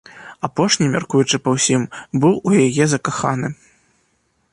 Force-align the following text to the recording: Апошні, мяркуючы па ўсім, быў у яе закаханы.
Апошні, 0.47 0.85
мяркуючы 0.93 1.39
па 1.47 1.53
ўсім, 1.55 1.83
быў 2.23 2.33
у 2.53 2.55
яе 2.63 2.85
закаханы. 2.95 3.53